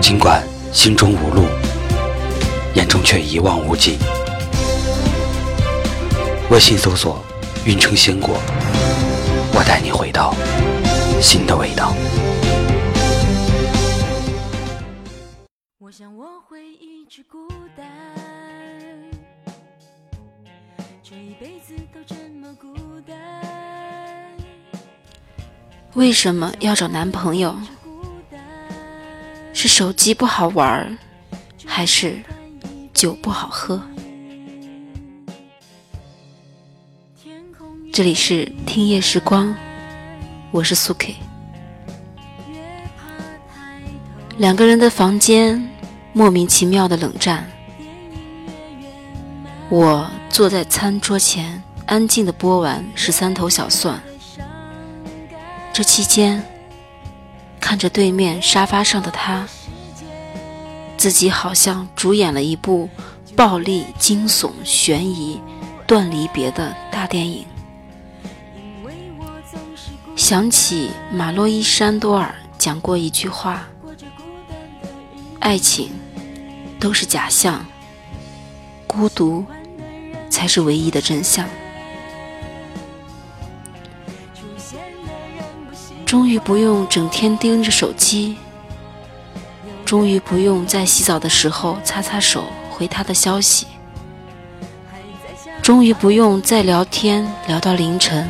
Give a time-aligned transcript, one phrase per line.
[0.00, 1.44] 尽管心中无路，
[2.74, 3.98] 眼中却一望无际。
[6.50, 7.22] 微信搜索
[7.64, 8.40] “运城鲜果”，
[9.54, 10.34] 我带你回到
[11.20, 11.94] 新的味道。
[15.78, 17.46] 我想我会一直孤
[17.76, 17.86] 单，
[21.04, 22.74] 这一辈子都这么孤
[23.06, 23.16] 单。
[25.94, 27.54] 为什么要找男朋友？
[29.52, 30.98] 是手机不好玩，
[31.66, 32.18] 还是
[32.94, 33.80] 酒不好喝？
[37.92, 39.54] 这里是听夜时光，
[40.50, 41.16] 我是苏 K。
[44.38, 45.68] 两个人的房间
[46.14, 47.46] 莫名其妙的冷战，
[49.68, 54.00] 我坐在餐桌前，安静的剥完十三头小蒜。
[55.72, 56.42] 这期间。
[57.70, 59.46] 看着对面沙发上的他，
[60.96, 62.88] 自己好像主演了一部
[63.36, 65.40] 暴力、惊悚、悬疑、
[65.86, 67.46] 断离别的大电影。
[70.16, 73.68] 想起马洛伊·山多尔讲过一句话
[75.38, 75.92] ：“爱情
[76.80, 77.64] 都是假象，
[78.84, 79.46] 孤独
[80.28, 81.48] 才是唯一的真相。”
[86.10, 88.36] 终于不用整天盯着手机，
[89.84, 93.68] 终于不用在洗澡的时候擦擦手回他的消息，
[95.62, 98.28] 终于不用再聊天聊到凌晨，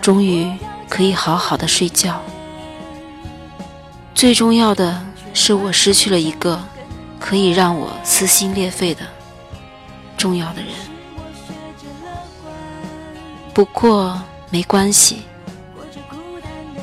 [0.00, 0.50] 终于
[0.88, 2.18] 可以好好的睡觉。
[4.14, 6.58] 最重要的是，我失去了一个
[7.20, 9.02] 可以让我撕心裂肺的
[10.16, 10.70] 重要的人。
[13.52, 14.18] 不过
[14.48, 15.24] 没关系。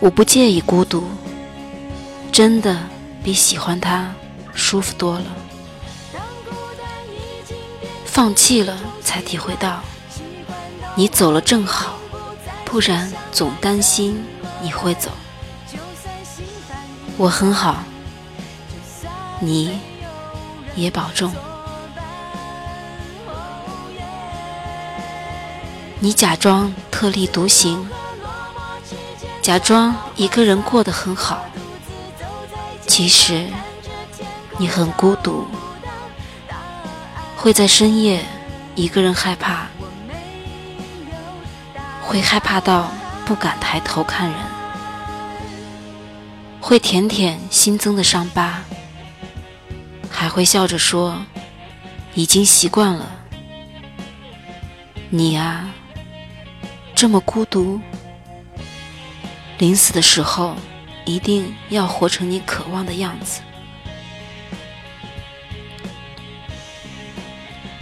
[0.00, 1.04] 我不介意孤独，
[2.30, 2.78] 真的
[3.22, 4.14] 比喜欢他
[4.54, 5.24] 舒服多了。
[8.04, 9.80] 放弃了，才体会到，
[10.94, 11.98] 你走了正好，
[12.64, 14.24] 不然总担心
[14.62, 15.10] 你会走。
[17.16, 17.82] 我很好，
[19.40, 19.80] 你
[20.76, 21.32] 也保重。
[25.98, 27.88] 你假装特立独行。
[29.48, 31.42] 假装一个人过得很好，
[32.86, 33.46] 其实
[34.58, 35.46] 你很孤独，
[37.34, 38.22] 会在深夜
[38.74, 39.66] 一个人害怕，
[42.02, 42.90] 会害怕到
[43.24, 44.38] 不敢抬头看人，
[46.60, 48.62] 会舔舔新增的伤疤，
[50.10, 51.22] 还会笑着说
[52.12, 53.06] 已经习惯了。
[55.08, 55.70] 你啊，
[56.94, 57.80] 这么孤独。
[59.58, 60.54] 临死的时候，
[61.04, 63.40] 一定要活成你渴望的样子。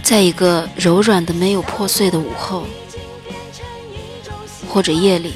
[0.03, 2.67] 在一个柔软的、没有破碎的午后，
[4.69, 5.35] 或者夜里，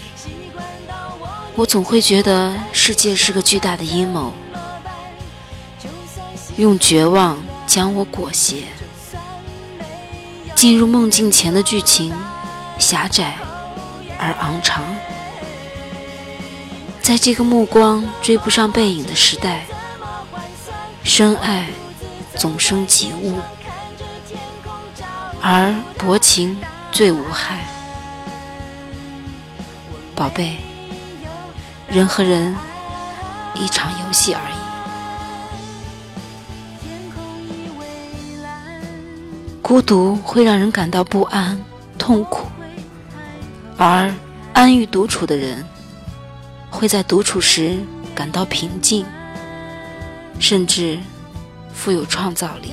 [1.57, 4.33] 我总会觉得世界是个巨大的阴谋，
[6.57, 7.37] 用绝望
[7.67, 8.65] 将我裹挟。
[10.55, 12.15] 进入梦境前的剧情，
[12.79, 13.37] 狭窄
[14.19, 14.85] 而昂长。
[17.11, 19.67] 在这个目光追不上背影的时代，
[21.03, 21.67] 深爱
[22.37, 23.37] 总生及物，
[25.43, 26.57] 而薄情
[26.93, 27.65] 最无害。
[30.15, 30.59] 宝贝，
[31.89, 32.55] 人和人
[33.57, 34.55] 一场游戏而已。
[39.61, 41.61] 孤独会让人感到不安、
[41.99, 42.47] 痛苦，
[43.77, 44.15] 而
[44.53, 45.67] 安于独处的人。
[46.71, 47.79] 会在独处时
[48.15, 49.05] 感到平静，
[50.39, 50.99] 甚至
[51.75, 52.73] 富有创造力。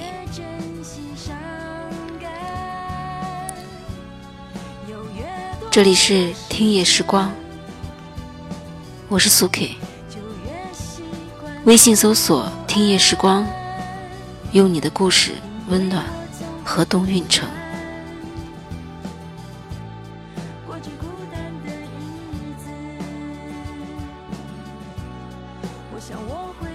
[5.70, 7.32] 这里是听夜时光，
[9.10, 9.76] 我是苏 K。
[11.66, 13.46] 微信搜索“听夜时光”，
[14.54, 15.34] 用你的故事
[15.68, 16.06] 温暖
[16.64, 17.48] 河东运城。
[26.08, 26.67] 想我会。